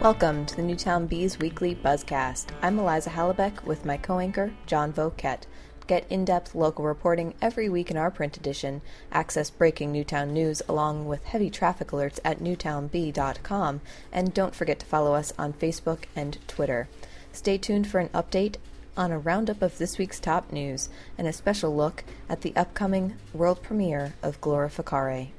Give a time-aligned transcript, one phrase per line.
[0.00, 2.48] Welcome to the Newtown Bees Weekly Buzzcast.
[2.60, 5.44] I'm Eliza Hallabeck with my co anchor, John Voket.
[5.86, 10.60] Get in depth local reporting every week in our print edition, access breaking Newtown news
[10.68, 13.80] along with heavy traffic alerts at newtownbee.com,
[14.12, 16.88] and don't forget to follow us on Facebook and Twitter.
[17.32, 18.56] Stay tuned for an update
[18.98, 23.14] on a roundup of this week's top news and a special look at the upcoming
[23.32, 25.30] world premiere of Glorificare.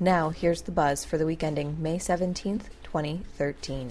[0.00, 3.88] Now, here's the buzz for the week ending May 17th, 2013.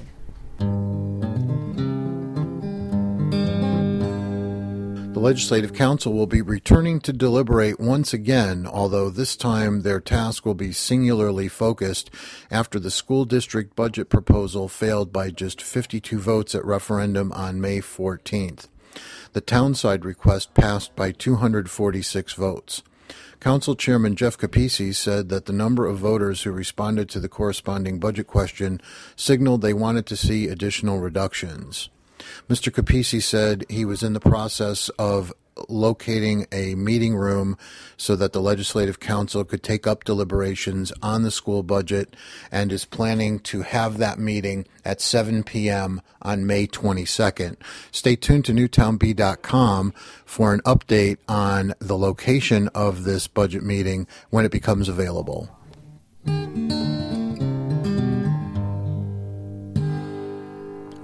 [5.13, 10.45] The Legislative Council will be returning to deliberate once again, although this time their task
[10.45, 12.09] will be singularly focused
[12.52, 17.79] after the school district budget proposal failed by just 52 votes at referendum on May
[17.79, 18.68] 14th.
[19.31, 22.84] The townside request passed by 246 votes.
[23.40, 27.98] Council Chairman Jeff Capeci said that the number of voters who responded to the corresponding
[27.98, 28.81] budget question
[29.15, 31.90] signaled they wanted to see additional reductions.
[32.49, 32.70] Mr.
[32.70, 35.31] Capeci said he was in the process of
[35.68, 37.57] locating a meeting room
[37.98, 42.15] so that the Legislative Council could take up deliberations on the school budget
[42.52, 46.02] and is planning to have that meeting at 7 p.m.
[46.21, 47.57] on May 22nd.
[47.91, 49.93] Stay tuned to newtownbee.com
[50.26, 55.49] for an update on the location of this budget meeting when it becomes available.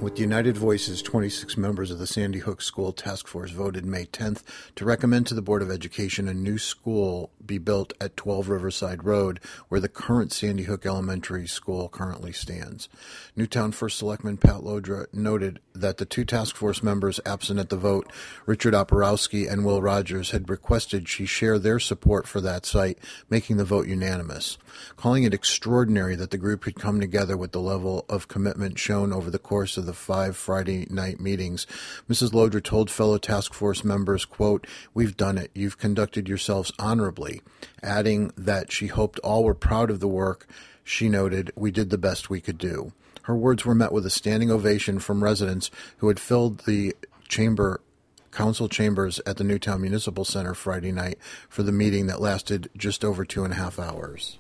[0.06, 4.44] With United Voices, 26 members of the Sandy Hook School Task Force voted May 10th
[4.75, 9.04] to recommend to the Board of Education a new school be built at 12 Riverside
[9.04, 12.90] Road, where the current Sandy Hook Elementary School currently stands.
[13.36, 17.78] Newtown First Selectman Pat Llodra noted that the two task force members absent at the
[17.78, 18.11] vote,
[18.45, 22.98] Richard Oporowski and Will Rogers, had requested she share their support for that site,
[23.30, 24.58] making the vote unanimous.
[24.95, 29.14] Calling it extraordinary that the group had come together with the level of commitment shown
[29.14, 31.66] over the course of the five Friday night meetings,
[32.10, 32.32] Mrs.
[32.32, 35.52] Llodra told fellow task force members, quote, We've done it.
[35.54, 37.35] You've conducted yourselves honorably,
[37.82, 40.48] adding that she hoped all were proud of the work.
[40.84, 42.94] She noted, We did the best we could do.
[43.23, 46.96] Her words were met with a standing ovation from residents who had filled the
[47.28, 47.82] chamber
[48.32, 51.18] council chambers at the Newtown Municipal Center Friday night
[51.50, 54.38] for the meeting that lasted just over two and a half hours.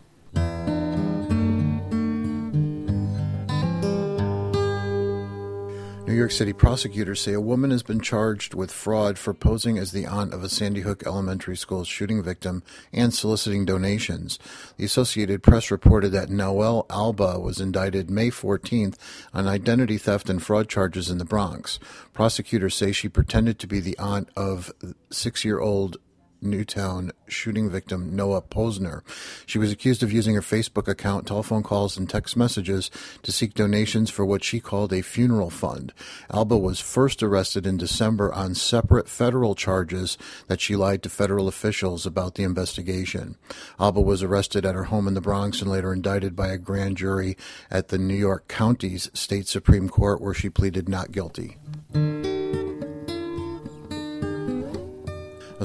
[6.07, 9.91] New York City prosecutors say a woman has been charged with fraud for posing as
[9.91, 12.61] the aunt of a Sandy Hook Elementary School shooting victim
[12.93, 14.37] and soliciting donations.
[14.77, 18.97] The Associated Press reported that Noelle Alba was indicted May 14th
[19.33, 21.79] on identity theft and fraud charges in the Bronx.
[22.13, 24.71] Prosecutors say she pretended to be the aunt of
[25.09, 25.97] six year old
[26.45, 29.01] Newtown shooting victim Noah Pozner.
[29.45, 32.91] She was accused of using her Facebook account, telephone calls, and text messages
[33.23, 35.93] to seek donations for what she called a funeral fund.
[36.31, 40.17] Alba was first arrested in December on separate federal charges
[40.47, 43.35] that she lied to federal officials about the investigation.
[43.79, 46.97] Alba was arrested at her home in the Bronx and later indicted by a grand
[46.97, 47.35] jury
[47.71, 51.57] at the New York County's State Supreme Court where she pleaded not guilty.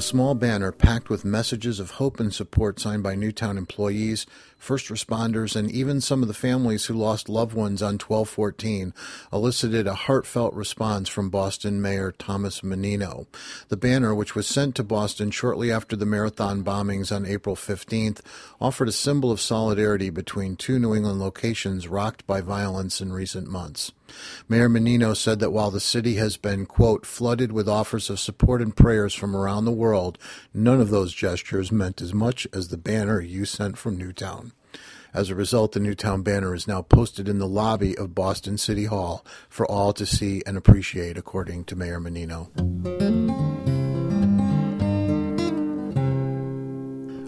[0.01, 4.25] A small banner packed with messages of hope and support signed by Newtown employees,
[4.57, 8.95] first responders, and even some of the families who lost loved ones on 1214
[9.31, 13.27] elicited a heartfelt response from Boston Mayor Thomas Menino.
[13.67, 18.21] The banner, which was sent to Boston shortly after the marathon bombings on April 15th,
[18.59, 23.47] offered a symbol of solidarity between two New England locations rocked by violence in recent
[23.47, 23.91] months.
[24.47, 28.61] Mayor Menino said that while the city has been, quote, flooded with offers of support
[28.61, 30.17] and prayers from around the world,
[30.53, 34.53] none of those gestures meant as much as the banner you sent from Newtown.
[35.13, 38.85] As a result, the Newtown banner is now posted in the lobby of Boston City
[38.85, 43.50] Hall for all to see and appreciate, according to Mayor Menino.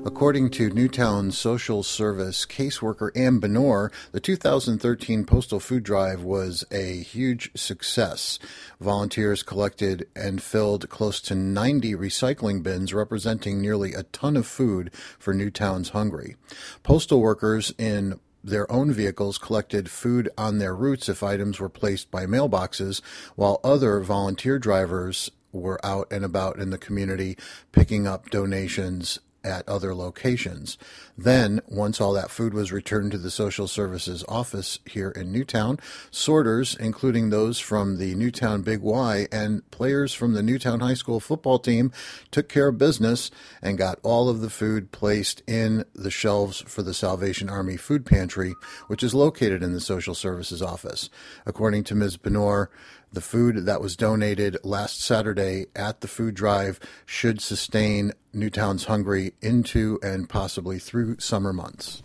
[0.05, 6.97] According to Newtown Social Service caseworker Ann Benor, the 2013 Postal Food Drive was a
[6.97, 8.37] huge success.
[8.81, 14.93] Volunteers collected and filled close to 90 recycling bins, representing nearly a ton of food
[15.17, 16.35] for Newtown's hungry.
[16.83, 22.11] Postal workers in their own vehicles collected food on their routes if items were placed
[22.11, 23.01] by mailboxes,
[23.37, 27.37] while other volunteer drivers were out and about in the community
[27.71, 30.77] picking up donations at other locations.
[31.17, 35.79] Then, once all that food was returned to the social services office here in Newtown,
[36.11, 41.19] sorters, including those from the Newtown Big Y and players from the Newtown High School
[41.19, 41.91] football team,
[42.31, 43.29] took care of business
[43.61, 48.05] and got all of the food placed in the shelves for the Salvation Army Food
[48.05, 48.55] Pantry,
[48.87, 51.09] which is located in the social services office.
[51.45, 52.17] According to Ms.
[52.17, 52.67] Benor,
[53.13, 59.33] the food that was donated last Saturday at the food drive should sustain Newtown's Hungry
[59.41, 62.01] into and possibly through summer months.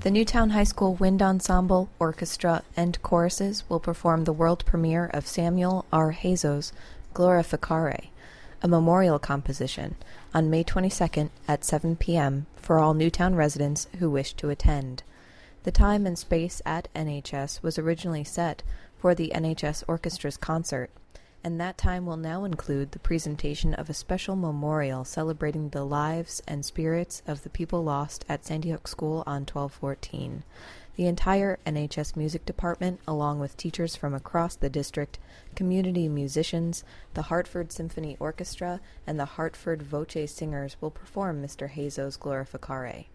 [0.00, 5.26] The Newtown High School Wind Ensemble, Orchestra, and Choruses will perform the world premiere of
[5.26, 6.12] Samuel R.
[6.12, 6.72] Hazo's
[7.14, 8.08] Glorificare,
[8.62, 9.94] a memorial composition,
[10.34, 12.46] on May 22nd at 7 p.m.
[12.56, 15.02] for all Newtown residents who wish to attend.
[15.64, 18.64] The time and space at NHS was originally set
[18.98, 20.90] for the NHS Orchestra's concert,
[21.44, 26.42] and that time will now include the presentation of a special memorial celebrating the lives
[26.48, 30.42] and spirits of the people lost at Sandy Hook School on 1214.
[30.96, 35.20] The entire NHS music department, along with teachers from across the district,
[35.54, 36.82] community musicians,
[37.14, 41.70] the Hartford Symphony Orchestra, and the Hartford Voce Singers will perform Mr.
[41.70, 43.06] Hazo's Glorificare.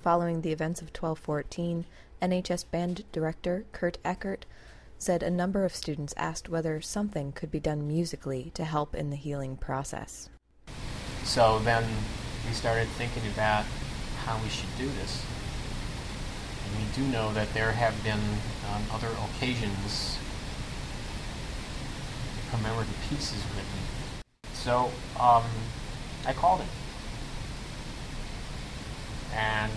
[0.00, 1.84] Following the events of 1214,
[2.22, 4.46] NHS band director Kurt Eckert
[4.96, 9.10] said a number of students asked whether something could be done musically to help in
[9.10, 10.28] the healing process.
[11.24, 11.84] So then
[12.46, 13.64] we started thinking about
[14.24, 15.24] how we should do this.
[16.64, 18.20] And we do know that there have been
[18.72, 20.18] um, other occasions
[22.50, 24.22] commemorative pieces written.
[24.54, 24.90] So
[25.20, 25.44] um,
[26.24, 26.68] I called him
[29.38, 29.72] and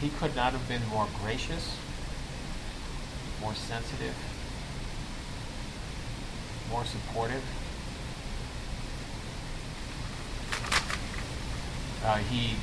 [0.00, 1.76] he could not have been more gracious,
[3.40, 4.16] more sensitive,
[6.68, 7.44] more supportive.
[12.04, 12.56] Uh, he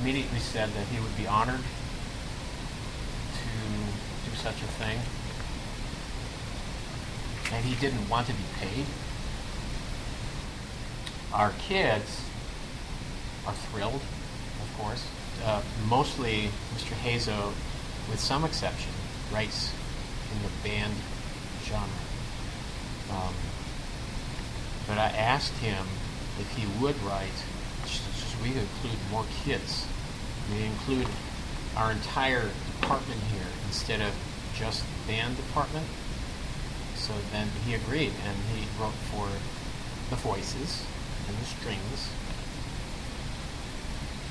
[0.00, 1.60] immediately said that he would be honored
[3.34, 4.98] to do such a thing.
[7.52, 8.86] And he didn't want to be paid.
[11.34, 12.22] Our kids
[13.46, 14.00] are thrilled
[14.78, 15.04] course.
[15.44, 16.94] Uh, mostly Mr.
[17.02, 17.52] Hazo,
[18.10, 18.92] with some exception,
[19.32, 19.72] writes
[20.32, 20.94] in the band
[21.64, 21.88] genre.
[23.10, 23.34] Um,
[24.86, 25.86] but I asked him
[26.38, 27.28] if he would write,
[28.42, 29.86] we include more kids.
[30.50, 31.06] We include
[31.76, 34.12] our entire department here instead of
[34.54, 35.86] just the band department.
[36.96, 39.28] So then he agreed, and he wrote for
[40.10, 40.84] the voices
[41.28, 42.10] and the strings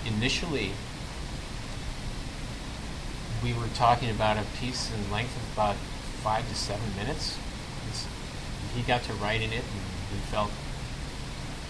[0.06, 0.72] initially
[3.44, 5.76] we were talking about a piece in length of about
[6.24, 7.38] five to seven minutes.
[8.76, 9.82] He got to writing it and
[10.14, 10.52] we felt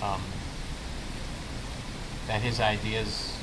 [0.04, 0.22] um,
[2.28, 3.38] that his ideas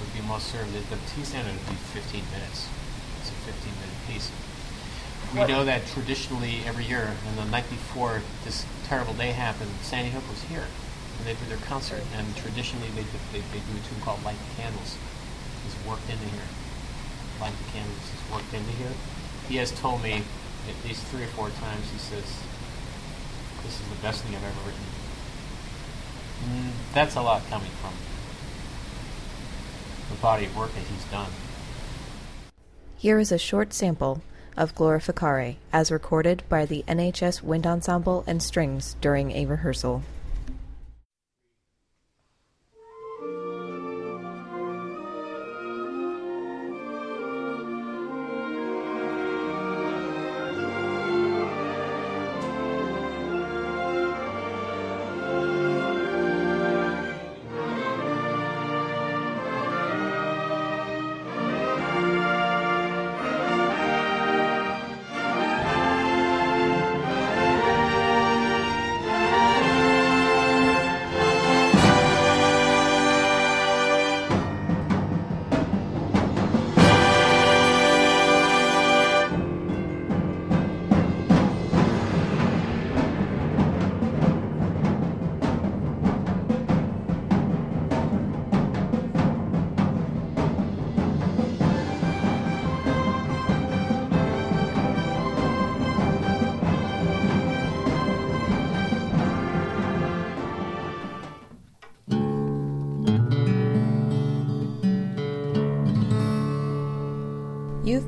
[0.00, 0.72] would be most served.
[0.72, 2.68] The piece ended would be 15 minutes.
[3.20, 4.30] It's a 15 minute piece.
[5.32, 10.10] We know that traditionally every year, and the night before this terrible day happened, Sandy
[10.10, 10.66] Hook was here
[11.24, 12.02] and they do their concert.
[12.14, 14.96] And traditionally, they do, they, they do a tune called "Light the Candles."
[15.64, 16.48] It's worked into here.
[17.40, 18.92] "Light the Candles" is worked into here.
[19.48, 20.22] He has told me
[20.68, 21.90] at least three or four times.
[21.90, 22.24] He says,
[23.62, 24.84] "This is the best thing I've ever written."
[26.44, 27.94] Mm, that's a lot coming from
[30.10, 31.30] the body of work that he's done.
[32.96, 34.20] Here is a short sample
[34.56, 40.02] of Glorificare as recorded by the NHS Wind Ensemble and Strings during a rehearsal.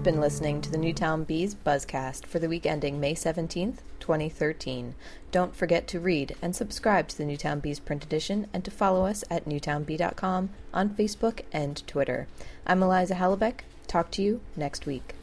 [0.06, 4.94] Been listening to the Newtown Bees Buzzcast for the week ending May 17th, 2013.
[5.32, 9.04] Don't forget to read and subscribe to the Newtown Bees print edition and to follow
[9.04, 12.28] us at newtownbee.com on Facebook and Twitter.
[12.64, 13.62] I'm Eliza Hallabeck.
[13.88, 15.16] Talk to you next week.